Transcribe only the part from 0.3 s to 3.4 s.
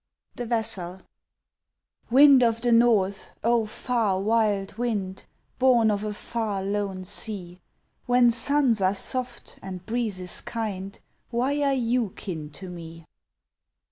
The Vassal WIND of the North,